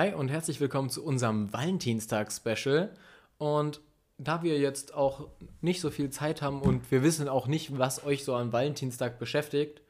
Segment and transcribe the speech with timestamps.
[0.00, 2.90] Hi und herzlich willkommen zu unserem Valentinstag-Special.
[3.36, 3.82] Und
[4.16, 5.28] da wir jetzt auch
[5.60, 9.18] nicht so viel Zeit haben und wir wissen auch nicht, was euch so an Valentinstag
[9.18, 9.82] beschäftigt,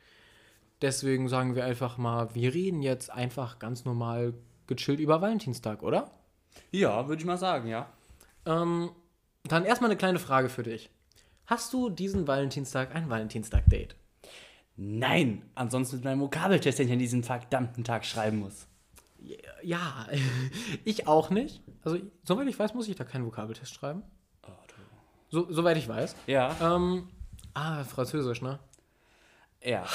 [0.83, 4.35] deswegen sagen wir einfach mal, wir reden jetzt einfach ganz normal
[4.67, 6.11] gechillt über Valentinstag, oder?
[6.73, 7.89] Ja, würde ich mal sagen, ja.
[8.47, 8.91] Ähm,
[9.45, 10.91] dann erstmal eine kleine Frage für dich.
[11.47, 13.95] Hast du diesen Valentinstag ein Valentinstag-Date?
[14.75, 18.67] Nein, ansonsten mit meinem Vokabeltest, den ich an diesem verdammten Tag schreiben muss.
[19.63, 20.07] Ja,
[20.85, 21.63] ich auch nicht.
[21.85, 24.03] Also, soweit ich weiß, muss ich da keinen Vokabeltest schreiben.
[25.29, 26.17] So, soweit ich weiß.
[26.27, 26.57] Ja.
[26.61, 27.09] Ähm,
[27.55, 28.59] ah, Französisch, ne?
[29.63, 29.85] Ja.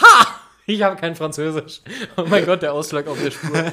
[0.68, 1.84] Ich habe kein Französisch.
[2.18, 3.54] Oh mein Gott, der Ausschlag auf der Spur.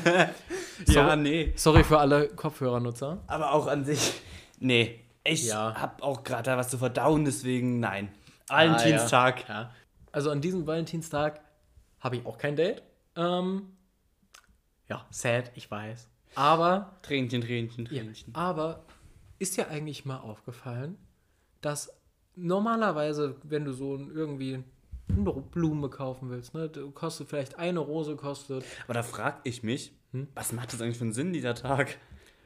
[0.87, 1.17] Ja, Sorry.
[1.17, 1.53] nee.
[1.57, 3.23] Sorry für alle Kopfhörernutzer.
[3.29, 4.21] Aber auch an sich,
[4.59, 5.01] nee.
[5.25, 5.75] Ich Ja.
[5.75, 8.09] hab auch gerade da was zu verdauen, deswegen nein.
[8.49, 9.45] Valentinstag.
[9.49, 9.61] Ah, ja.
[9.63, 9.71] ja.
[10.11, 11.41] Also an diesem Valentinstag
[12.01, 12.83] habe ich auch kein Date.
[13.17, 13.75] Ähm,
[14.93, 16.09] ja, sad, ich weiß.
[16.35, 18.35] Aber, Tränchen, Tränchen, ja, Tränchen.
[18.35, 18.85] aber
[19.39, 20.97] ist dir eigentlich mal aufgefallen,
[21.63, 21.91] dass
[22.37, 24.63] normalerweise, wenn du so irgendwie
[25.09, 29.93] eine Blume kaufen willst, ne, kostet vielleicht eine Rose kostet Aber da frag ich mich,
[30.13, 30.29] Hm?
[30.35, 31.97] was macht das eigentlich für einen Sinn, dieser Tag?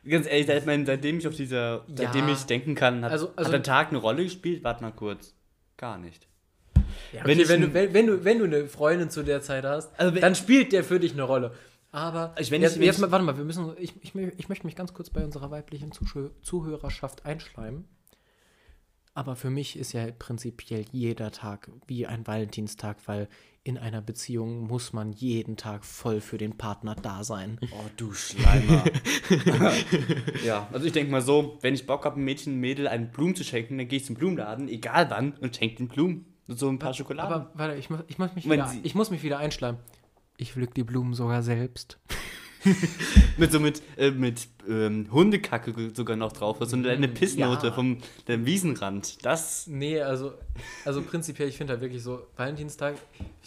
[0.09, 3.49] Ganz ehrlich, seit, mein, seitdem ich auf dieser, seitdem ich denken kann, hat, Also- also-
[3.49, 4.63] hat der Tag eine Rolle gespielt?
[4.63, 5.35] Warte mal kurz.
[5.77, 6.29] Gar nicht.
[7.13, 9.43] Ja, Wenn okay, ich wenn, du, wenn, wenn, du, wenn du eine Freundin zu der
[9.43, 11.53] Zeit hast, Also wenn- dann spielt der für dich eine Rolle.
[11.97, 14.49] Aber wenn jetzt, ich- wenn jetzt ich- mal, warte mal, wir müssen, ich, ich, ich
[14.51, 15.93] möchte mich ganz kurz bei unserer weiblichen
[16.43, 17.87] Zuhörerschaft einschleimen.
[19.15, 23.29] Aber für mich ist ja prinzipiell jeder Tag wie ein Valentinstag, weil
[23.65, 27.59] in einer Beziehung muss man jeden Tag voll für den Partner da sein.
[27.73, 28.85] Oh, du Schleimer.
[30.45, 33.11] ja, also ich denke mal so, wenn ich Bock habe, einem Mädchen, einem Mädel einen
[33.11, 36.27] Blumen zu schenken, dann gehe ich zum Blumenladen, egal wann, und schenke den Blumen.
[36.47, 37.33] Und so ein paar Schokoladen.
[37.33, 39.81] Aber warte, ich, mu- ich, muss mich wieder, ich muss mich wieder einschleimen.
[40.37, 41.99] Ich pflück die Blumen sogar selbst.
[43.37, 47.73] mit so mit, äh, mit ähm, Hundekacke sogar noch drauf, so eine, eine Pissnote Ja.
[47.73, 49.25] vom dem Wiesenrand.
[49.25, 49.67] Das.
[49.67, 50.33] Nee, also,
[50.85, 52.97] also prinzipiell, ich finde halt wirklich so, Valentinstag,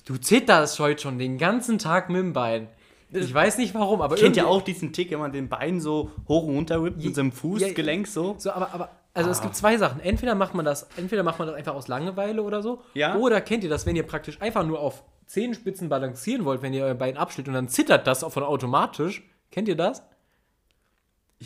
[0.05, 2.69] du zitterst heute schon den ganzen Tag mit dem Bein.
[3.11, 6.11] Ich weiß nicht warum, aber Kennt ihr auch diesen Tick, wenn man den Bein so
[6.27, 8.35] hoch und runter whippt mit seinem Fußgelenk so?
[8.37, 9.99] So, aber, aber, also es gibt zwei Sachen.
[9.99, 12.83] Entweder macht man das, entweder macht man das einfach aus Langeweile oder so.
[12.93, 13.15] Ja.
[13.15, 16.83] Oder kennt ihr das, wenn ihr praktisch einfach nur auf Zehenspitzen balancieren wollt, wenn ihr
[16.83, 19.23] euer Bein abschnitt und dann zittert das auch von automatisch.
[19.51, 20.01] Kennt ihr das?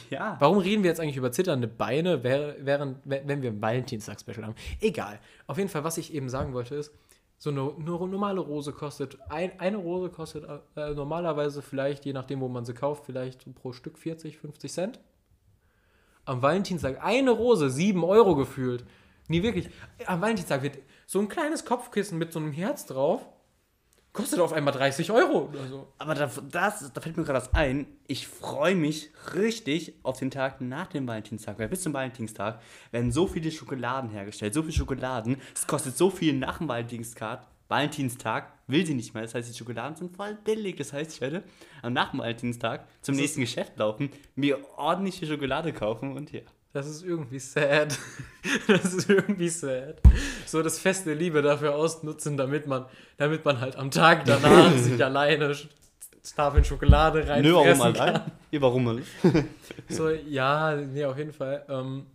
[0.09, 0.38] Ja.
[0.39, 4.55] Warum reden wir jetzt eigentlich über zitternde Beine, während, wenn wir ein Valentinstag-Special haben?
[4.79, 5.19] Egal.
[5.47, 6.94] Auf jeden Fall, was ich eben sagen wollte, ist,
[7.38, 10.45] so eine, eine normale Rose kostet, ein, eine Rose kostet
[10.77, 15.00] äh, normalerweise vielleicht, je nachdem, wo man sie kauft, vielleicht pro Stück 40, 50 Cent.
[16.23, 18.85] Am Valentinstag eine Rose, 7 Euro gefühlt.
[19.27, 19.69] Nie wirklich.
[20.05, 23.27] Am Valentinstag wird so ein kleines Kopfkissen mit so einem Herz drauf,
[24.13, 25.88] kostet auf einmal 30 Euro oder so.
[25.97, 27.88] Aber da, das, da fällt mir gerade was ein.
[28.07, 31.57] Ich freue mich richtig auf den Tag nach dem Valentinstag.
[31.57, 34.53] Weil bis zum Valentinstag werden so viele Schokoladen hergestellt.
[34.53, 35.41] So viele Schokoladen.
[35.53, 37.47] Es kostet so viel nach dem Valentinstag.
[37.68, 39.24] Valentinstag will sie nicht mehr.
[39.24, 40.75] Das heißt, die Schokoladen sind voll billig.
[40.75, 41.44] Das heißt, ich werde
[41.81, 46.41] am nach dem Valentinstag zum nächsten Geschäft laufen, mir ordentliche Schokolade kaufen und ja.
[46.73, 47.97] Das ist irgendwie sad.
[48.67, 50.01] Das ist irgendwie sad.
[50.45, 52.85] So das Fest der Liebe dafür ausnutzen, damit man,
[53.17, 55.56] damit man halt am Tag danach sich alleine
[56.35, 57.81] Tafeln Schokolade rein Nö, warum kann.
[57.81, 58.31] allein?
[58.51, 59.06] Ja, warum allein?
[59.89, 61.66] So, ja, nee, auf jeden Fall.
[61.69, 62.06] Ähm,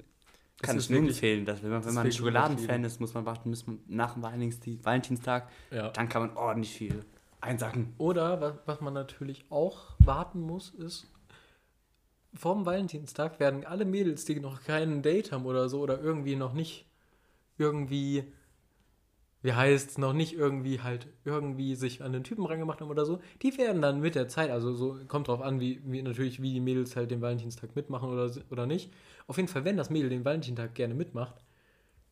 [0.61, 3.51] es Kann ich nur empfehlen, dass wenn man, wenn man Schokoladenfan ist, muss man warten,
[3.51, 5.89] muss man nach dem Valentinstag, Valentinstag Ja.
[5.91, 7.05] dann kann man ordentlich viel
[7.41, 7.95] einsacken.
[7.99, 11.07] Oder was, was man natürlich auch warten muss, ist,
[12.39, 16.53] vorm Valentinstag werden alle Mädels, die noch keinen Date haben oder so, oder irgendwie noch
[16.53, 16.87] nicht
[17.59, 18.25] irgendwie,
[19.43, 23.21] wie heißt noch nicht irgendwie halt irgendwie sich an den Typen rangemacht haben oder so,
[23.43, 26.53] die werden dann mit der Zeit, also so kommt drauf an, wie, wie natürlich, wie
[26.55, 28.93] die Mädels halt den Valentinstag mitmachen oder, oder nicht.
[29.27, 31.35] Auf jeden Fall, wenn das Mädel den Valentinstag gerne mitmacht,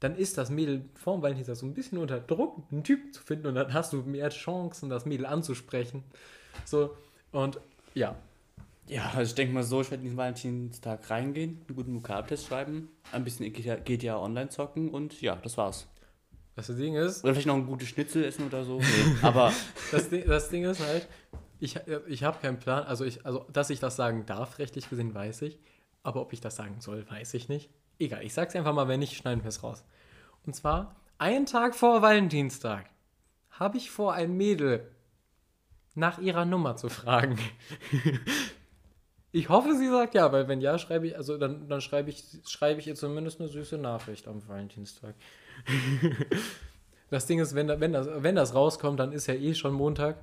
[0.01, 3.47] dann ist das Mädel vorm Valentinstag so ein bisschen unter Druck, einen Typen zu finden
[3.47, 6.03] und dann hast du mehr Chancen, das Mädel anzusprechen.
[6.65, 6.97] So,
[7.33, 7.61] und
[7.95, 8.17] ja,
[8.89, 12.89] Ja, also ich denke mal so, ich werde diesen Valentinstag reingehen, einen guten Vokabeltest schreiben,
[13.11, 15.89] ein bisschen GTA, GTA online zocken und ja, das war's.
[16.55, 18.79] das Ding ist, Oder vielleicht noch ein gutes Schnitzel essen oder so.
[18.79, 18.87] Nee,
[19.23, 19.53] aber
[19.91, 21.09] das Ding, das Ding ist halt,
[21.59, 25.15] ich, ich habe keinen Plan, also, ich, also, dass ich das sagen darf, rechtlich gesehen,
[25.15, 25.59] weiß ich,
[26.05, 27.71] aber ob ich das sagen soll, weiß ich nicht.
[27.99, 29.85] Egal, ich sag's einfach mal, wenn nicht, schneiden wir es raus.
[30.45, 32.89] Und zwar, einen Tag vor Valentinstag
[33.51, 34.93] habe ich vor, ein Mädel
[35.95, 37.39] nach ihrer Nummer zu fragen.
[39.37, 42.25] Ich hoffe, sie sagt ja, weil wenn ja, schreibe ich, also dann, dann schreibe ich,
[42.47, 45.15] schreibe ich ihr zumindest eine süße Nachricht am Valentinstag.
[47.09, 50.17] Das Ding ist, wenn, wenn, das, wenn das rauskommt, dann ist ja eh schon Montag.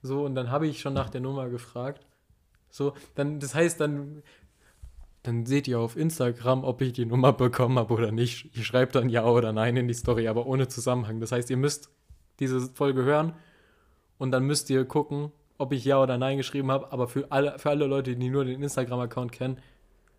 [0.00, 2.06] So, und dann habe ich schon nach der Nummer gefragt.
[2.70, 4.22] So, dann, das heißt, dann,
[5.24, 8.48] dann seht ihr auf Instagram, ob ich die Nummer bekommen habe oder nicht.
[8.54, 11.18] Ich schreibe dann ja oder nein in die Story, aber ohne Zusammenhang.
[11.18, 11.90] Das heißt, ihr müsst
[12.38, 13.32] diese Folge hören
[14.18, 16.90] und dann müsst ihr gucken, ob ich ja oder nein geschrieben habe.
[16.92, 19.58] Aber für alle, für alle Leute, die nur den Instagram-Account kennen,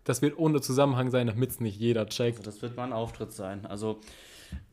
[0.04, 2.38] das wird ohne Zusammenhang sein, damit es nicht jeder checkt.
[2.38, 3.66] Also das wird mal ein Auftritt sein.
[3.66, 4.00] Also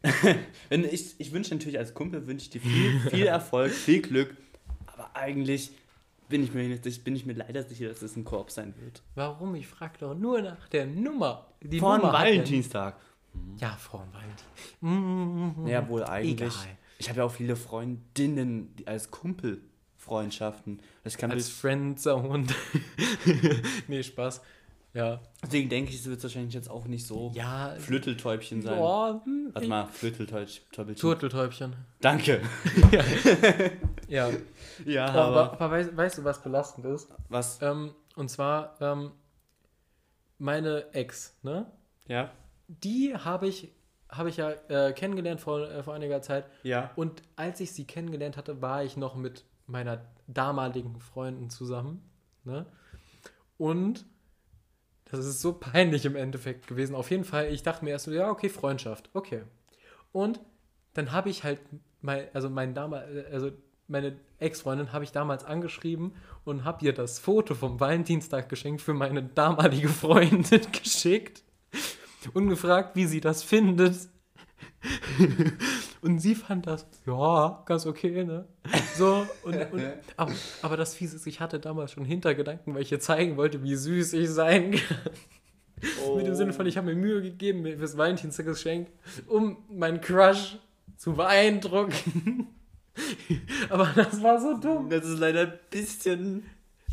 [0.70, 4.36] wenn ich, ich wünsche natürlich als Kumpel wünsche ich dir viel, viel Erfolg, viel Glück.
[4.86, 5.72] Aber eigentlich
[6.30, 9.02] bin ich mir nicht, bin ich mir leider sicher, dass es ein Korb sein wird.
[9.16, 9.56] Warum?
[9.56, 11.48] Ich frage doch nur nach der Nummer.
[11.62, 12.96] Die Vor Nummer Valentinstag.
[13.58, 15.68] Ja, vor dem Valentin.
[15.68, 16.54] Ja, wohl eigentlich.
[16.54, 16.78] Egal.
[17.00, 19.10] Ich habe ja auch viele Freundinnen die als
[20.00, 20.82] Kumpelfreundschaften.
[21.04, 22.48] Das kann Als Friendzone.
[23.88, 24.42] nee, Spaß.
[24.92, 25.22] Ja.
[25.44, 27.76] deswegen denke ich, es wird wahrscheinlich jetzt auch nicht so Ja.
[27.78, 28.76] Flöteltäubchen sein.
[28.76, 30.96] Boah, hm, Warte mal, Flöteltäubchen.
[30.96, 31.76] Turteltäubchen.
[32.02, 32.42] Danke.
[34.08, 34.28] Ja.
[34.86, 37.10] Ja, Aber, aber, aber weißt, weißt du, was belastend ist?
[37.30, 37.62] was?
[37.62, 39.12] Ähm, und zwar, ähm,
[40.40, 41.72] meine Ex, ne?
[42.08, 42.32] Ja,
[42.68, 43.72] Die habe ich,
[44.10, 46.46] habe ich ja äh, kennengelernt vor, äh, vor einiger Zeit.
[46.64, 46.90] ja.
[46.96, 52.02] Und als ich sie kennengelernt hatte, war ich noch mit meiner damaligen Freundin zusammen.
[52.44, 52.66] Ne?
[53.58, 54.06] Und
[55.06, 56.96] das ist so peinlich im Endeffekt gewesen.
[56.96, 59.44] Auf jeden Fall, ich dachte mir erst so, ja, okay, Freundschaft, okay.
[60.12, 60.40] Und
[60.94, 61.60] dann habe ich halt,
[62.02, 63.52] mein, also mein damal, also
[63.88, 66.14] meine Ex-Freundin habe ich damals angeschrieben
[66.46, 71.44] und habe ihr das Foto vom Valentinstag geschenkt für meine damalige Freundin geschickt
[72.34, 74.10] und gefragt, wie sie das findet.
[76.02, 78.46] Und sie fand das, ja, ganz okay, ne?
[78.98, 79.84] So, und, und,
[80.18, 80.32] aber,
[80.62, 83.76] aber das Fiese ist, ich hatte damals schon Hintergedanken, weil ich ihr zeigen wollte, wie
[83.76, 86.18] süß ich sein kann.
[86.18, 88.92] Mit dem Sinne von, ich habe mir Mühe gegeben, mir fürs Valentinstag geschenkt,
[89.28, 90.58] um meinen Crush
[90.98, 92.48] zu beeindrucken.
[93.70, 94.90] aber das war so dumm.
[94.90, 96.44] Das ist leider ein bisschen.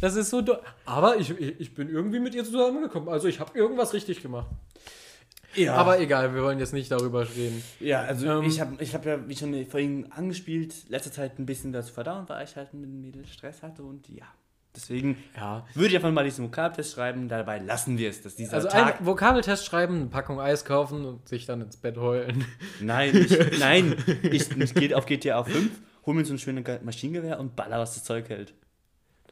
[0.00, 0.58] Das ist so dumm.
[0.84, 3.08] Aber ich, ich, ich bin irgendwie mit ihr zusammengekommen.
[3.08, 4.48] Also ich habe irgendwas richtig gemacht.
[5.56, 5.74] Ja.
[5.74, 7.62] Aber egal, wir wollen jetzt nicht darüber reden.
[7.80, 11.46] Ja, also Ähm, ich habe ich hab ja, wie schon vorhin angespielt, letzte Zeit ein
[11.46, 14.24] bisschen das verdauen, weil ich halt mit dem Mädel Stress hatte und ja.
[14.74, 15.64] Deswegen Ja.
[15.72, 18.98] würde ich einfach mal diesen Vokabeltest schreiben, dabei lassen wir es, dass dieser Also Tag.
[18.98, 22.44] einen Vokabeltest schreiben, eine Packung Eis kaufen und sich dann ins Bett heulen.
[22.82, 23.94] Nein, ich, nein,
[24.30, 25.70] ich, ich gehe auf GTA 5,
[26.04, 28.52] hol mir so ein schönes Ge- Maschinengewehr und baller, was das Zeug hält.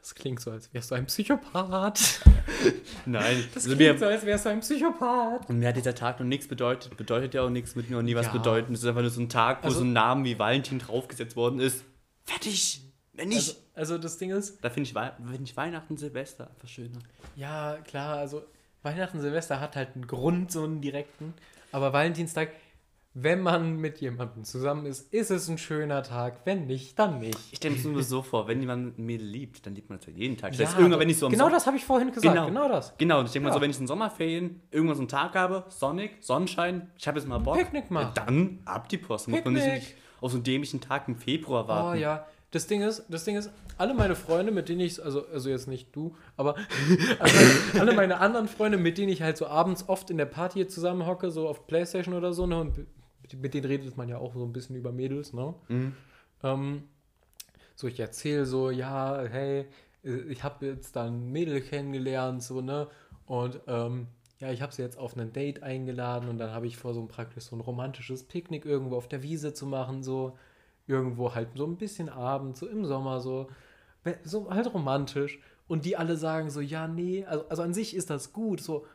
[0.04, 2.20] Das klingt so, als wärst du ein Psychopath.
[3.06, 5.48] Nein, Das also klingt mir, so, als wärst du ein Psychopath.
[5.48, 8.04] und mir hat dieser Tag noch nichts bedeutet, bedeutet ja auch nichts mit mir und
[8.04, 8.32] nie was Ja.
[8.32, 8.74] bedeuten.
[8.74, 11.36] Es ist einfach nur so ein Tag, wo Also- so ein Name wie Valentin draufgesetzt
[11.36, 11.84] worden ist.
[12.24, 12.82] Fertig!
[13.14, 13.38] Wenn nicht,
[13.76, 16.98] Also, also das Ding ist, da finde ich, find ich Weihnachten, Silvester einfach schöner.
[17.34, 18.42] ja klar, also
[18.82, 21.32] Weihnachten, Silvester hat halt einen Grund, so einen direkten.
[21.72, 22.50] Aber Valentinstag,
[23.16, 26.40] wenn man mit jemandem zusammen ist, ist es ein schöner Tag.
[26.44, 27.38] Wenn nicht, dann nicht.
[27.52, 30.06] Ich stelle mir nur so vor, wenn jemand ein Mädel liebt, dann liebt man es
[30.06, 30.50] ja jeden Tag.
[30.50, 32.34] Das Ja, heißt, irgendwann, wenn ich so genau Son- das habe ich vorhin gesagt.
[32.34, 32.46] Genau.
[32.46, 32.92] Genau, das.
[32.98, 33.54] Genau, und ich denke mal Ja.
[33.54, 37.28] so, wenn ich in Sommerferien irgendwann so einen Tag habe, sonnig, Sonnenschein, ich habe jetzt
[37.28, 37.56] mal Bock.
[37.56, 38.10] Picknick machen.
[38.14, 39.28] Dann ab die Post.
[39.28, 39.74] Muss man Picknick.
[39.74, 41.96] nicht auf so einen dämlichen Tag im Februar warten.
[41.98, 45.24] Oh ja, das Ding ist, das Ding ist, alle meine Freunde, mit denen ich, also,
[45.28, 46.56] also jetzt nicht du, aber
[47.20, 50.66] alle, alle meine anderen Freunde, mit denen ich halt so abends oft in der Party
[50.66, 52.86] zusammenhocke, so auf Playstation oder so, ne, und
[53.36, 55.54] mit, denen redet man ja auch so ein bisschen über Mädels, ne?
[55.68, 55.94] Mhm.
[56.42, 56.82] Ähm,
[57.74, 59.66] so, ich erzähle so, ja, hey,
[60.04, 62.88] äh, ich habe jetzt da ein Mädel kennengelernt, so, ne?
[63.26, 66.76] Und ähm, ja, ich habe sie jetzt auf ein Date eingeladen und dann habe ich
[66.76, 70.36] vor, so ein praktisch so ein romantisches Picknick irgendwo auf der Wiese zu machen, so
[70.86, 73.48] irgendwo halt so ein bisschen Abend, so im Sommer, so,
[74.24, 75.40] so halt romantisch.
[75.66, 78.86] Und die alle sagen so, ja, nee, also, also an sich ist das gut, so,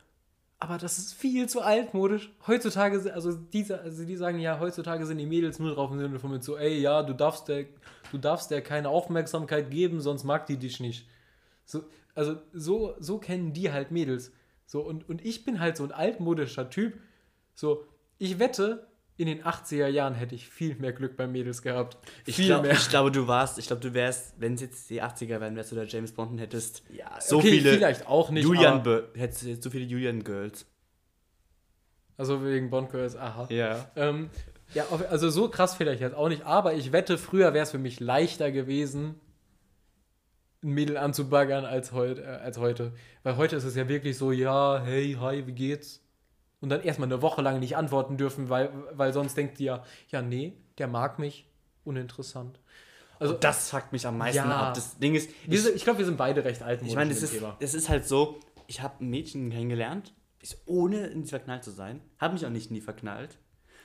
[0.60, 2.32] aber das ist viel zu altmodisch.
[2.46, 6.20] Heutzutage, also diese, also die sagen ja, heutzutage sind die Mädels nur drauf im Sinne
[6.20, 7.66] von mit so, ey, ja, du darfst der,
[8.12, 11.08] du darfst der keine Aufmerksamkeit geben, sonst mag die dich nicht.
[11.64, 14.34] So, also so, so kennen die halt Mädels.
[14.66, 17.00] So, und, und ich bin halt so ein altmodischer Typ.
[17.56, 17.86] So,
[18.18, 18.89] ich wette,
[19.20, 21.98] in den 80er Jahren hätte ich viel mehr Glück bei Mädels gehabt.
[22.26, 22.72] Ich, viel glaub, mehr.
[22.72, 25.74] ich glaube, du warst, ich glaube, du wärst, wenn es jetzt die 80er wären, wärst
[25.74, 28.82] du da James Bond und hättest Ja, so okay, viele vielleicht auch nicht, Julian
[29.16, 30.66] hättest jetzt so viele Julian Girls.
[32.16, 33.48] Also wegen Bond Girls, aha.
[33.50, 33.92] Ja.
[33.98, 34.30] Ähm,
[34.74, 37.78] ja, also so krass vielleicht jetzt auch nicht, aber ich wette, früher wäre es für
[37.78, 39.16] mich leichter gewesen,
[40.64, 42.94] ein Mädel anzubaggern als, heut, äh, als heute.
[43.24, 46.02] Weil heute ist es ja wirklich so, ja, hey, hi, wie geht's?
[46.62, 49.84] Und dann erstmal eine Woche lang nicht antworten dürfen, weil, weil sonst denkt die ja,
[50.10, 51.46] ja, nee, der mag mich,
[51.86, 52.60] uninteressant.
[53.20, 54.68] Also, Und das fuckt mich am meisten Ja.
[54.70, 54.74] ab.
[54.74, 57.24] Das Ding ist, ich, ich glaube, wir sind beide recht altmodisch ich meine, in es
[57.24, 61.64] ist, es ist halt so, ich habe ein Mädchen kennengelernt, ist ohne in sie verknallt
[61.64, 63.38] zu sein, habe mich auch nicht nie verknallt.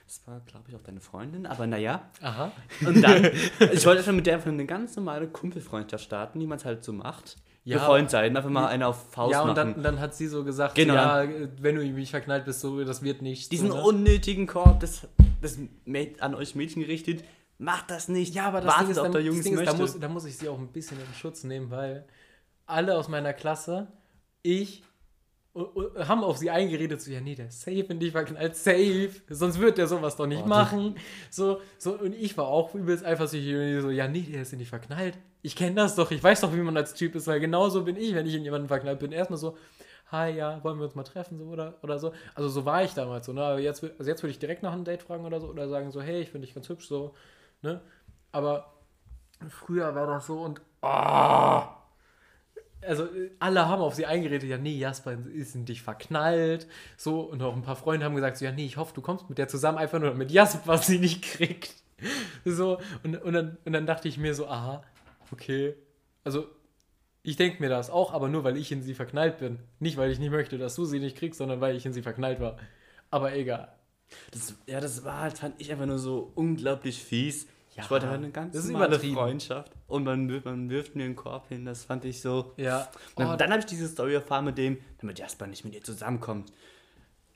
[0.07, 2.11] Das war, glaube ich, auch deine Freundin, aber naja.
[2.21, 2.53] Aha.
[2.87, 3.25] Und dann,
[3.73, 6.85] ich wollte einfach mit der einfach eine ganz normale Kumpelfreundschaft starten, wie man es halt
[6.85, 7.37] so macht.
[7.65, 9.75] Ja, Freund sein, einfach mal eine auf Faust Ja, und machen.
[9.75, 10.95] dann, dann hat sie so gesagt, Genau.
[10.95, 11.27] ja,
[11.61, 13.51] wenn du mich verknallt bist, so, das wird nicht.
[13.53, 13.83] Diesen so, ne?
[13.83, 15.07] unnötigen Korb, das,
[15.41, 15.59] das
[16.21, 17.25] an euch Mädchen gerichtet,
[17.59, 18.35] macht das nicht.
[18.35, 20.09] Ja, aber das Wartet, Ding ist, dann, der das Jungs Ding ist da, muss, da
[20.09, 22.05] muss ich sie auch ein bisschen in Schutz nehmen, weil
[22.67, 23.89] alle aus meiner Klasse,
[24.43, 24.83] ich,
[25.55, 28.57] u- u- haben auf sie eingeredet, so, ja, nee, der ist safe in dich verknallt,
[28.57, 30.97] safe, sonst wird der sowas doch nicht Oh, machen.
[31.31, 34.59] So, so, und ich war auch übelst eifersüchtig und so, ja, nee, der ist in
[34.59, 35.19] dich verknallt.
[35.43, 37.97] Ich kenne das doch, ich weiß doch, wie man als Typ ist, weil genauso bin
[37.97, 39.13] ich, wenn ich in jemanden verknallt bin.
[39.13, 39.57] Erstmal so,
[40.11, 42.13] hi, ja, wollen wir uns mal treffen, so, oder, oder so.
[42.35, 44.73] Also so war ich damals so, ne, aber jetzt, also jetzt würde ich direkt nach
[44.73, 47.15] einem Date fragen oder so, oder sagen so, hey, ich finde dich ganz hübsch, so,
[47.63, 47.81] ne.
[48.33, 48.73] Aber
[49.51, 51.77] früher war das so und, ah,
[52.87, 56.67] also alle haben auf sie eingeredet, ja, nee, Jasper ist in dich verknallt.
[56.97, 59.29] So, und auch ein paar Freunde haben gesagt, so, ja, nee, ich hoffe, du kommst
[59.29, 61.75] mit der zusammen, einfach nur damit Jasper sie nicht kriegt.
[62.45, 64.83] So, und, und, dann, und dann dachte ich mir so, aha,
[65.33, 65.75] okay.
[66.25, 66.47] Also,
[67.23, 69.59] ich denke mir das auch, aber nur weil ich in sie verknallt bin.
[69.81, 72.03] Nicht, weil ich nicht möchte, dass du sie nicht kriegst, sondern weil ich in sie
[72.03, 72.59] verknallt war.
[73.11, 73.73] Aber egal.
[74.31, 77.47] Das, ja, das war halt, fand ich einfach nur so unglaublich fies.
[77.77, 78.99] Ja, ich wollte halt eine ganz das ist normale.
[79.01, 82.53] Freundschaft und man, wirft- man wirft mir einen Korb hin, das fand ich so.
[82.57, 82.89] Ja.
[83.17, 85.83] Und Oh, dann habe ich diese Story erfahren mit dem, damit Jasper nicht mit ihr
[85.83, 86.53] zusammenkommt.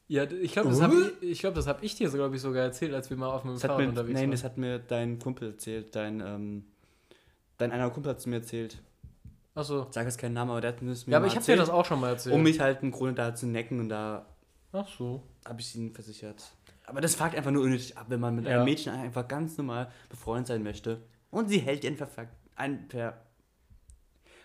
[0.07, 0.83] ja, ich glaube, das Uh?
[0.83, 3.17] habe ich, ich, glaub, das hab ich dir, so, glaube ich, sogar erzählt, als wir
[3.17, 4.31] mal auf dem Fahrrad unterwegs nein, waren.
[4.31, 6.65] das hat mir dein Kumpel erzählt, dein, ähm,
[7.57, 8.79] dein einer Kumpel hat es mir erzählt.
[9.57, 9.87] Achso.
[9.89, 11.45] Ich sage jetzt keinen Namen, aber der hat mir das mir Ja, aber ich habe
[11.45, 12.33] dir das auch schon mal erzählt.
[12.33, 14.25] Um mich halt im Grunde da zu necken und da
[14.71, 15.25] Ach so.
[15.45, 16.53] habe ich ihn versichert.
[16.89, 18.57] Aber das fragt einfach nur unnötig ab, wenn man mit Ja.
[18.57, 21.03] einem Mädchen einfach ganz normal befreundet sein möchte.
[21.31, 23.21] Und sie hält einfach ver ein per.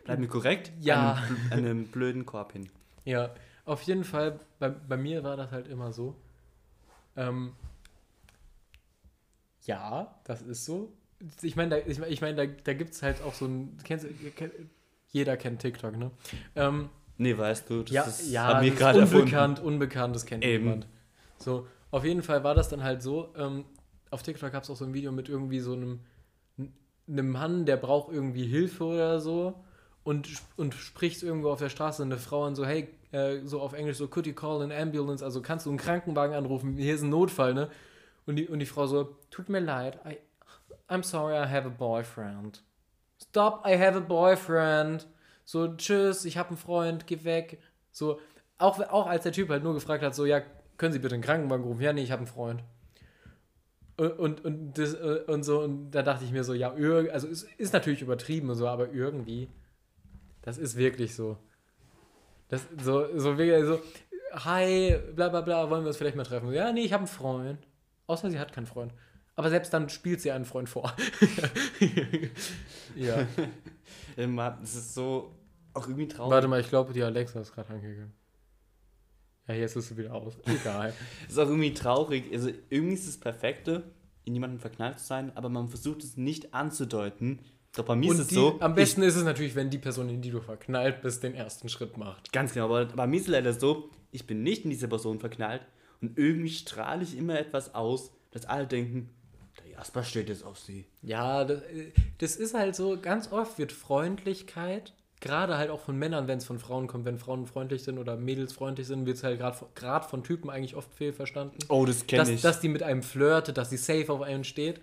[0.03, 0.71] Bleib mir korrekt?
[0.79, 1.23] Ja.
[1.49, 2.69] Einem, einem blöden Korb hin.
[3.05, 3.33] Ja,
[3.65, 6.15] auf jeden Fall, bei, bei mir war das halt immer so.
[7.15, 7.53] Ähm,
[9.65, 10.91] ja, das ist so.
[11.41, 13.77] Ich meine, da, ich, ich mein, da, da gibt es halt auch so ein.
[13.83, 14.51] Kennst, du- kenn,
[15.11, 16.11] jeder kennt TikTok, ne?
[16.55, 19.25] Ähm, Nee, weißt du, das ja, ist, ja, haben wir gerade ist erfunden.
[19.25, 20.63] unbekannt, unbekannt, das kennt Eben.
[20.63, 20.87] niemand.
[21.37, 23.29] So, auf jeden Fall war das dann halt so.
[23.37, 23.65] Ähm,
[24.09, 25.99] auf TikTok gab es auch so ein Video mit irgendwie so einem,
[27.07, 29.63] einem Mann, der braucht irgendwie Hilfe oder so
[30.03, 33.73] und, und spricht irgendwo auf der Straße eine Frau an so, hey, äh, so auf
[33.73, 35.23] Englisch so, could you call an ambulance?
[35.23, 36.77] Also kannst du einen Krankenwagen anrufen?
[36.77, 37.69] Hier ist ein Notfall, ne?
[38.25, 40.17] Und die, und die Frau so, tut mir leid, I,
[40.89, 42.63] I'm sorry, I have a boyfriend.
[43.21, 45.07] Stop, I have a boyfriend.
[45.45, 47.61] So, tschüss, ich habe einen Freund, geh weg.
[47.91, 48.19] So,
[48.57, 50.41] auch, auch als der Typ halt nur gefragt hat, so, ja,
[50.77, 51.81] können Sie bitte einen Krankenwagen rufen?
[51.81, 52.63] Ja, nee, ich habe einen Freund.
[53.95, 56.73] Und, und, und, das, äh, und so, und da dachte ich mir so, ja,
[57.11, 59.49] also es ist natürlich übertrieben und so, aber irgendwie,
[60.41, 61.37] das ist wirklich so.
[62.47, 63.81] Das, so, so, so,
[64.33, 66.51] hi, bla bla bla, wollen wir uns vielleicht mal treffen?
[66.53, 67.59] Ja, nee, ich habe einen Freund.
[68.07, 68.93] Außer sie hat keinen Freund.
[69.35, 70.95] Aber selbst dann spielt sie einen Freund vor.
[72.95, 73.25] ja.
[74.15, 75.33] Immer, das ist so
[75.73, 76.31] auch irgendwie traurig.
[76.31, 78.13] Warte mal, ich glaube, die Alexa ist gerade angegangen.
[79.47, 80.37] Ja, jetzt ist sie wieder aus.
[80.45, 80.93] Egal.
[81.27, 82.31] Ist auch irgendwie traurig.
[82.31, 83.83] Also irgendwie ist das Perfekte,
[84.23, 87.39] in jemanden verknallt zu sein, aber man versucht es nicht anzudeuten.
[87.75, 88.57] Doch bei mir ist Und es die, so.
[88.61, 91.67] am besten ist es natürlich, wenn die Person, in die du verknallt bist, den ersten
[91.69, 92.27] Schritt macht.
[92.27, 94.87] Ich, ganz genau, aber bei mir ist es leider so, ich bin nicht in diese
[94.87, 95.65] Person verknallt
[95.99, 99.09] und irgendwie strahle ich immer etwas aus, dass alle denken,
[99.63, 100.85] der Jasper steht jetzt auf sie.
[101.01, 105.97] Ja, das, äh, das ist halt so, ganz oft wird Freundlichkeit, gerade halt auch von
[105.97, 109.17] Männern, wenn es von Frauen kommt, wenn Frauen freundlich sind oder Mädels freundlich sind, wird
[109.17, 111.57] es halt gerade gerade von Typen eigentlich oft fehlverstanden.
[111.69, 112.41] Oh, das kenne dass, ich.
[112.41, 114.81] dass die mit einem flirtet, dass sie safe auf einen steht.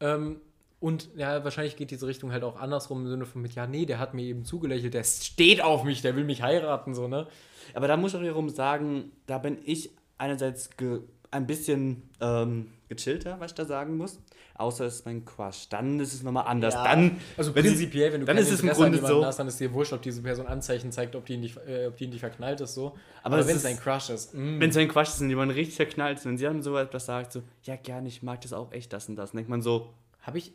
[0.00, 0.40] Ähm,
[0.80, 3.86] und ja, wahrscheinlich geht diese Richtung halt auch andersrum im Sinne von mit, ja, nee,
[3.86, 7.26] der hat mir eben zugelächelt, der steht auf mich, der will mich heiraten, so, ne?
[7.74, 12.72] Aber da muss ich auch wiederum sagen, da bin ich einerseits ge ein bisschen ähm,
[12.88, 14.18] gechillter, was ich da sagen muss.
[14.54, 15.68] Außer es ist mein Crush.
[15.68, 16.74] Dann ist es nochmal anders.
[16.74, 19.18] Ja, dann, Also wenn sie- prinzipiell, wenn du dann kein ist es im Grunde jemanden
[19.20, 21.56] so- hast, dann ist dir wurscht, ob diese Person Anzeichen zeigt, ob die in dich,
[21.68, 22.96] äh, ob die in dich verknallt ist, so.
[23.22, 24.58] Aber Aber, wenn es ein Crush ist, mm.
[24.58, 27.06] wenn es ein Quatsch ist und jemand richtig verknallt ist, wenn sie dann so etwas
[27.06, 29.62] sagt, so, ja, gerne, ich mag das auch echt, das und das, dann denkt man
[29.62, 29.92] so,
[30.22, 30.52] Habe ich,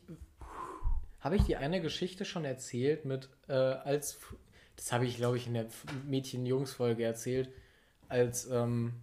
[1.22, 4.18] habe ich dir eine Geschichte schon erzählt mit, äh, als,
[4.76, 5.68] das habe ich, glaube ich, in der
[6.10, 7.50] Mädchen-Jungs-Folge erzählt,
[8.10, 8.94] als ähm,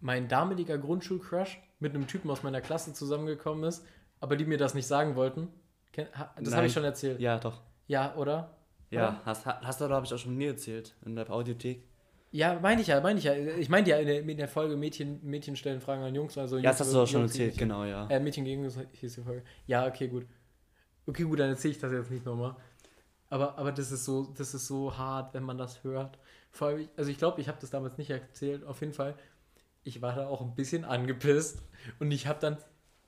[0.00, 3.84] mein damaliger Grundschulcrush mit einem Typen aus meiner Klasse zusammengekommen ist,
[4.20, 5.48] aber die mir das nicht sagen wollten.
[6.40, 7.20] Das habe ich schon erzählt.
[7.20, 8.16] Ja, ja, doch.
[8.16, 8.56] oder?
[8.90, 9.20] Ja, Oder?
[9.24, 11.82] hast, hast du, glaube ich, auch schon mir erzählt, in der Audiothek.
[12.30, 13.34] Ja, meine ich ja, meine ich ja.
[13.34, 16.36] Ich meinte ja in der, in der Folge Mädchen, Mädchen stellen Fragen an Jungs.
[16.38, 17.68] Also Ja, Jungs, das hast du auch schon Jungs, erzählt, Mädchen.
[17.68, 18.06] genau, ja.
[18.08, 19.42] Äh, Mädchen gegen Jungs hieß die Folge.
[19.66, 20.26] Ja, okay, gut.
[21.06, 22.54] Okay, gut, dann erzähle ich das jetzt nicht nochmal.
[23.28, 26.18] Aber, aber das ist so, das ist so hart, wenn man das hört.
[26.50, 28.64] Vor allem, also ich glaube, ich habe das damals nicht erzählt.
[28.64, 29.14] Auf jeden Fall,
[29.86, 31.62] ich war da auch ein bisschen angepisst
[32.00, 32.58] und ich habe dann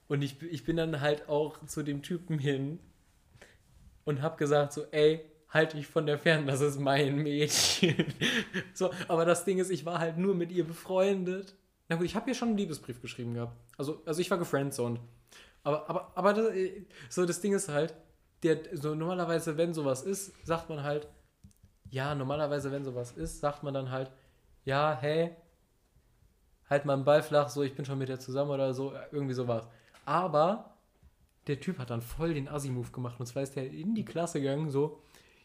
[0.06, 2.78] und ich, ich bin dann halt auch zu dem Typen hin
[4.04, 5.20] und habe gesagt so, ey,
[5.50, 8.06] halt dich von der fern, das ist mein Mädchen.
[8.74, 11.54] so, aber das Ding ist, ich war halt nur mit ihr befreundet.
[11.88, 13.56] Na gut, ich habe ihr schon einen Liebesbrief geschrieben gehabt.
[13.76, 14.98] Also, also ich war gefriendzoned.
[15.62, 16.52] Aber, aber, aber das,
[17.10, 17.94] so das Ding ist halt,
[18.42, 21.06] der, so normalerweise, wenn sowas ist, sagt man halt,
[21.90, 24.10] ja, normalerweise, wenn sowas ist, sagt man dann halt,
[24.64, 25.36] ja, hey,
[26.68, 29.34] halt mal einen Ball flach, so, ich bin schon mit dir zusammen oder so, irgendwie
[29.34, 29.66] sowas.
[30.04, 30.74] Aber
[31.46, 34.40] der Typ hat dann voll den Assi-Move gemacht und zwar ist der in die Klasse
[34.40, 35.00] gegangen, so,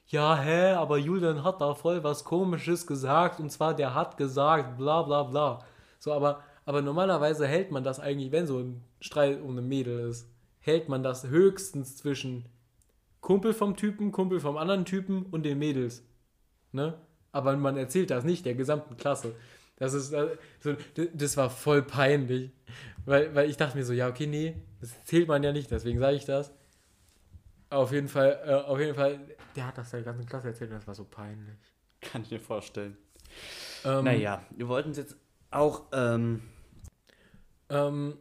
[0.08, 4.77] ja, hä, aber Julian hat da voll was Komisches gesagt und zwar der hat gesagt,
[4.77, 5.60] bla bla bla.
[6.00, 10.10] So, aber, aber normalerweise hält man das eigentlich, wenn so ein Streit um ein Mädel
[10.10, 12.46] ist, hält man das höchstens zwischen
[13.22, 16.03] Kumpel vom Typen, Kumpel vom anderen Typen und den Mädels.
[16.74, 16.96] Ne?
[17.32, 19.36] Aber man erzählt das nicht der gesamten Klasse.
[19.75, 20.36] Das ist, also,
[21.13, 22.51] das war voll peinlich.
[23.06, 26.00] Weil, weil ich dachte mir so, ja, okay, nee, das zählt man ja nicht, deswegen
[26.00, 26.53] sage ich das.
[27.70, 29.20] Auf jeden Fall, äh, auf jeden Fall,
[29.56, 31.58] der hat das der ganzen Klasse erzählt und das war so peinlich.
[32.01, 32.98] Kann ich mir vorstellen.
[33.84, 35.18] Ähm, naja, wir wollten es jetzt
[35.50, 35.88] auch.
[35.92, 36.44] Ähm
[37.70, 38.18] ähm,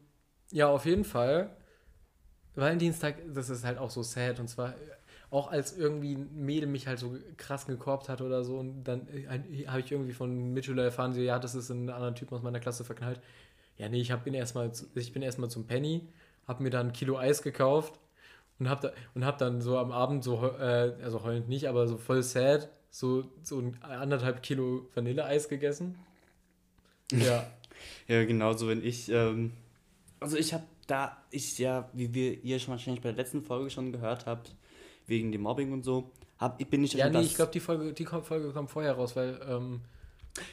[0.51, 1.55] ja, auf jeden Fall.
[2.55, 4.75] Valentinstag, das ist halt auch so sad und zwar
[5.33, 9.09] auch als irgendwie ein Mädel mich halt so krass gekorbt hat oder so und dann
[9.09, 12.43] äh, habe ich irgendwie von Mitschüler erfahren, so, ja, das ist ein anderer Typ aus
[12.43, 13.19] meiner Klasse verknallt.
[13.79, 16.07] Ja, nee, ich hab, bin erstmal ich bin erstmal zum Penny,
[16.47, 17.99] habe mir dann ein Kilo Eis gekauft
[18.59, 21.89] und habe da, und hab dann so am Abend so, äh, also heulend nicht, aber
[21.89, 25.99] so voll sad, so, so ein anderthalb Kilo Vanilleeis gegessen.
[27.15, 27.47] Ja.
[28.09, 29.53] ja, genauso, wenn ich, ähm,
[30.19, 33.69] also ich habe da, ich ja, wie wir ihr schon wahrscheinlich bei der letzten Folge
[33.69, 34.55] schon gehört habt,
[35.07, 37.93] wegen dem Mobbing und so, hab, ich bin nicht Ja, nee, ich glaube, die Folge,
[37.93, 39.81] die Folge kommt vorher raus, weil, ähm,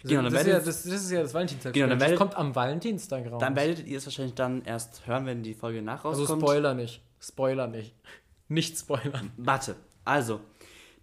[0.03, 1.73] Genau, das, ist ja, das, das, ist ja das Valentinstag.
[1.73, 3.39] Genau, dann werdet, das kommt am Valentinstag raus.
[3.39, 6.43] Dann werdet ihr es wahrscheinlich dann erst hören, wenn die Folge nach also rauskommt.
[6.43, 7.01] Also Spoiler nicht.
[7.21, 7.95] Spoiler nicht.
[8.51, 9.31] Nicht spoilern.
[9.37, 9.75] Warte,
[10.05, 10.39] also,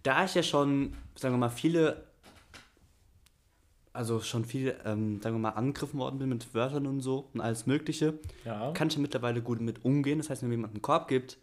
[0.03, 2.03] da ich ja schon, sagen wir mal, viele,
[3.93, 7.39] also schon viel, ähm, sagen wir mal, angegriffen worden bin mit Wörtern und so und
[7.39, 8.73] alles Mögliche, ja.
[8.73, 10.17] kann ich ja mittlerweile gut mit umgehen.
[10.17, 11.37] Das heißt, wenn mir jemand einen Korb gibt,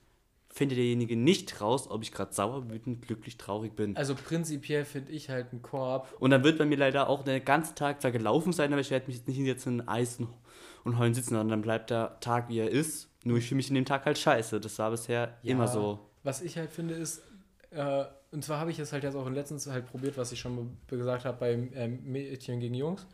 [0.55, 3.97] findet derjenige nicht raus, ob ich gerade sauer, wütend, glücklich, traurig bin.
[3.97, 6.15] Also prinzipiell finde ich halt einen Korb.
[6.21, 8.93] Und dann wird bei mir leider auch der ganze Tag zwar gelaufen sein, aber ich
[8.93, 10.19] werde mich jetzt nicht jetzt in Eis
[10.85, 13.09] und heulen sitzen, sondern dann bleibt der Tag, wie er ist.
[13.25, 14.61] Nur ich fühle mich in dem Tag halt scheiße.
[14.61, 15.99] Das war bisher ja, immer so.
[16.23, 17.23] Was ich halt finde ist,
[17.71, 20.39] äh, und zwar habe ich es halt jetzt auch in letztens halt probiert, was ich
[20.39, 23.09] schon gesagt habe bei äh, Mädchen gegen Jungs.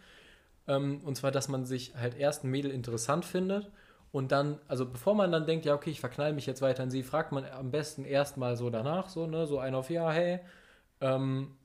[0.69, 3.71] Ähm, und zwar, dass man sich halt erst ein Mädel interessant findet
[4.13, 6.91] und dann, also bevor man dann denkt, ja, okay, ich verknall mich jetzt weiter in
[6.91, 10.41] sie, fragt man am besten erstmal so danach, so, ne, so ein auf ja, hey,
[11.01, 11.57] ähm,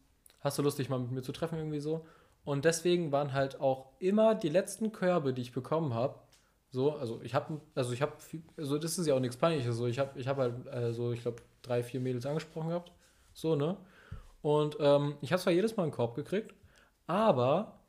[0.42, 2.06] hast du Lust, dich mal mit mir zu treffen, irgendwie so.
[2.44, 6.20] Und deswegen waren halt auch immer die letzten Körbe, die ich bekommen habe,
[6.70, 8.14] so, also ich habe, also ich habe,
[8.58, 11.14] also das ist ja auch nichts Peinliches, so, ich habe, ich habe halt äh, so,
[11.14, 12.92] ich glaube, drei, vier Mädels angesprochen gehabt,
[13.34, 13.78] so, ne.
[14.42, 16.54] Und ähm, ich habe zwar jedes Mal einen Korb gekriegt,
[17.08, 17.80] aber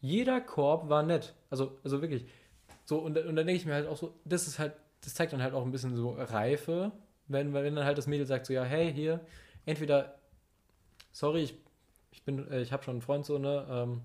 [0.00, 1.34] jeder Korb war nett.
[1.50, 2.26] Also, also wirklich,
[2.90, 4.72] so, und, und dann denke ich mir halt auch so, das ist halt,
[5.02, 6.90] das zeigt dann halt auch ein bisschen so Reife,
[7.28, 9.20] wenn, wenn dann halt das Mädel sagt so, ja, hey, hier,
[9.64, 10.16] entweder,
[11.12, 11.54] sorry, ich,
[12.10, 14.00] ich bin, äh, ich habe schon einen Freund so, ne, ähm,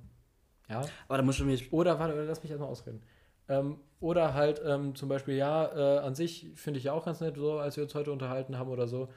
[0.69, 0.81] ja.
[1.07, 1.73] Aber da musst du mich.
[1.73, 3.01] Oder, warte, lass mich erstmal ausreden.
[3.49, 5.65] Ähm, oder halt ähm, zum Beispiel, ja,
[5.97, 8.57] äh, an sich finde ich ja auch ganz nett, so, als wir uns heute unterhalten
[8.59, 9.09] haben oder so.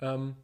[0.00, 0.34] Ähm,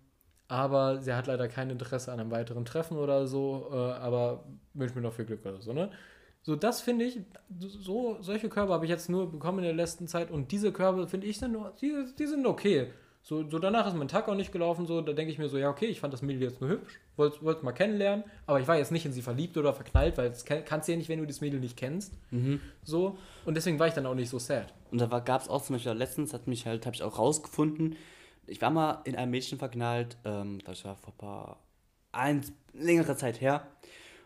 [0.47, 4.95] aber sie hat leider kein Interesse an einem weiteren Treffen oder so, äh, aber wünsche
[4.95, 5.91] mir noch viel Glück oder so, ne?
[6.43, 7.21] So, das finde ich,
[7.59, 11.07] so, solche Körbe habe ich jetzt nur bekommen in der letzten Zeit und diese Körbe
[11.07, 12.89] finde ich sind, die, die sind okay.
[13.23, 15.59] So, so danach ist mein Tag auch nicht gelaufen, so, da denke ich mir so,
[15.59, 18.67] ja, okay, ich fand das Mädel jetzt nur hübsch, wollte es mal kennenlernen, aber ich
[18.67, 21.19] war jetzt nicht in sie verliebt oder verknallt, weil das kannst du ja nicht, wenn
[21.19, 22.15] du das Mädel nicht kennst.
[22.31, 22.61] Mhm.
[22.83, 24.73] So, und deswegen war ich dann auch nicht so sad.
[24.91, 27.97] Und da gab es auch zum Beispiel letztens, hat mich halt, habe ich auch rausgefunden,
[28.47, 31.61] ich war mal in einem Mädchen verknallt, ähm, das war vor ein paar,
[32.13, 33.67] ein, längere Zeit her,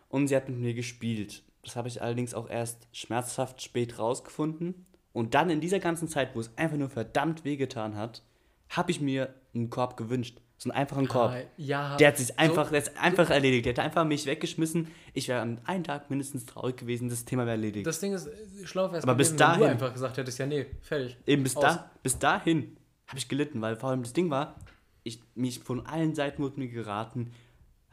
[0.07, 1.43] und sie hat mit mir gespielt.
[1.65, 4.85] Das habe ich allerdings auch erst schmerzhaft spät rausgefunden.
[5.11, 8.21] Und dann in dieser ganzen Zeit, wo es einfach nur verdammt wehgetan hat,
[8.69, 10.41] habe ich mir einen Korb gewünscht.
[10.57, 11.31] So einen einfachen Korb.
[11.31, 13.65] Ah, ja, der hat sich einfach, so, der ist einfach so, erledigt.
[13.65, 14.87] Der hat einfach mich weggeschmissen.
[15.13, 17.85] Ich wäre an einem Tag mindestens traurig gewesen, das Thema wäre erledigt.
[17.85, 18.29] Das Ding ist,
[18.63, 21.17] schlau wäre Aber bis dahin, wenn du einfach gesagt hättest, ja, nee, fertig.
[21.25, 24.55] Eben bis, da, bis dahin habe ich gelitten, weil vor allem das Ding war,
[25.03, 27.31] ich, mich von allen Seiten wurde mir geraten,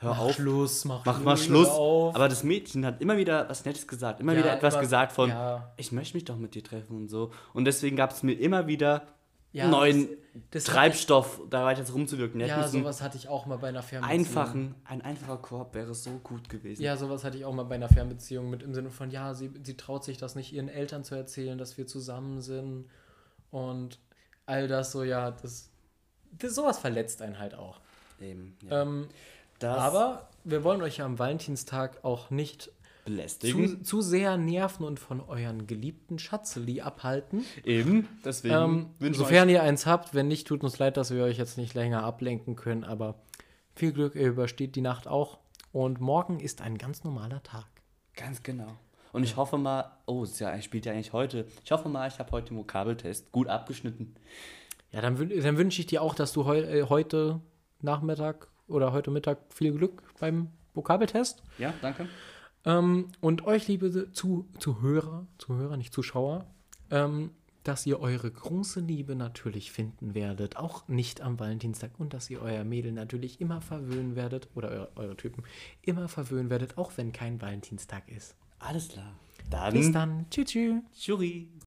[0.02, 0.34] hör mach auf.
[0.34, 1.68] Schluss, mach, mach mal Schluss.
[1.68, 5.12] Aber das Mädchen hat immer wieder was Nettes gesagt, immer ja, wieder etwas immer, gesagt
[5.12, 5.72] von, ja.
[5.76, 7.30] ich möchte mich doch mit dir treffen und so.
[7.52, 9.06] Und deswegen gab es mir immer wieder
[9.52, 10.08] ja, neuen
[10.50, 12.40] das, das Treibstoff, ich, da weiter rumzuwirken.
[12.40, 14.20] Ja, sowas hatte ich auch mal bei einer Fernbeziehung.
[14.20, 16.82] Einfachen, ein einfacher Korb wäre so gut gewesen.
[16.82, 19.50] Ja, sowas hatte ich auch mal bei einer Fernbeziehung mit im Sinne von, ja, sie,
[19.62, 22.86] sie traut sich das nicht ihren Eltern zu erzählen, dass wir zusammen sind
[23.50, 23.98] und
[24.46, 25.70] all das so, ja, das,
[26.32, 27.80] das sowas verletzt einen halt auch.
[28.20, 28.82] Eben, ja.
[28.82, 29.08] Ähm,
[29.62, 32.70] das aber wir wollen euch ja am Valentinstag auch nicht
[33.04, 33.78] belästigen.
[33.78, 37.44] zu, zu sehr nerven und von euren geliebten Schatzeli abhalten.
[37.64, 41.38] Eben, deswegen Ähm, sofern ihr eins habt, wenn nicht, tut uns leid, dass wir euch
[41.38, 43.16] jetzt nicht länger ablenken können, aber
[43.74, 45.38] viel Glück, ihr übersteht die Nacht auch.
[45.72, 47.66] Und morgen ist ein ganz normaler Tag.
[48.14, 48.76] Ganz genau.
[49.12, 51.46] Und ich hoffe mal, oh, es ist ja, spielt ja eigentlich heute.
[51.64, 54.14] Ich hoffe mal, ich habe heute den Vokabeltest gut abgeschnitten.
[54.90, 57.40] Ja, dann, dann wünsche ich dir auch, dass du heu äh, heute
[57.80, 61.42] Nachmittag oder heute Mittag viel Glück beim Vokabeltest.
[61.58, 62.08] Ja, danke.
[62.64, 66.46] Ähm, und euch, liebe zu, Zuhörer, Zuhörer, nicht Zuschauer,
[66.90, 67.30] ähm,
[67.64, 72.42] dass ihr eure große Liebe natürlich finden werdet, auch nicht am Valentinstag und dass ihr
[72.42, 75.44] euer Mädel natürlich immer verwöhnen werdet oder eure, eure Typen
[75.82, 78.36] immer verwöhnen werdet, auch wenn kein Valentinstag ist.
[78.58, 79.14] Alles klar.
[79.50, 80.26] Dann, Bis dann.
[80.30, 80.46] Tschüss.
[80.46, 81.44] tschüss.